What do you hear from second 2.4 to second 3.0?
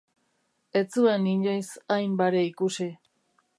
ikusi.